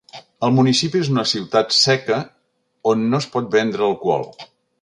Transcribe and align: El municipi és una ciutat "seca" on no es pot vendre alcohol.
El 0.45 0.53
municipi 0.59 1.01
és 1.03 1.11
una 1.15 1.25
ciutat 1.33 1.77
"seca" 1.81 2.19
on 2.93 3.07
no 3.13 3.23
es 3.25 3.31
pot 3.37 3.55
vendre 3.61 3.89
alcohol. 3.93 4.31